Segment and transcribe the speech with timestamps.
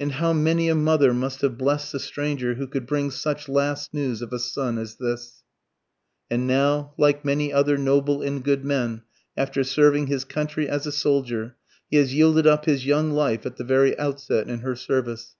[0.00, 3.94] And how many a mother must have blessed the stranger who could bring such last
[3.94, 5.44] news of a son as this:
[6.28, 9.02] "And now like many other noble and good men,
[9.36, 11.54] after serving his country as a soldier,
[11.88, 15.36] he has yielded up his young life at the very outset in her service.